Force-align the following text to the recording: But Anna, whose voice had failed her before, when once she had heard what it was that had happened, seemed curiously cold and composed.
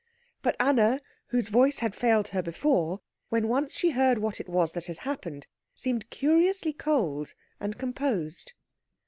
But 0.41 0.55
Anna, 0.59 0.99
whose 1.27 1.49
voice 1.49 1.77
had 1.77 1.93
failed 1.93 2.29
her 2.29 2.41
before, 2.41 3.01
when 3.29 3.47
once 3.47 3.77
she 3.77 3.91
had 3.91 3.95
heard 4.01 4.17
what 4.17 4.39
it 4.39 4.49
was 4.49 4.71
that 4.71 4.85
had 4.87 4.97
happened, 4.97 5.45
seemed 5.75 6.09
curiously 6.09 6.73
cold 6.73 7.35
and 7.59 7.77
composed. 7.77 8.53